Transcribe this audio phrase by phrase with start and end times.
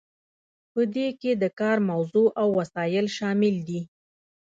[0.73, 3.81] په دې کې د کار موضوع او وسایل شامل دي.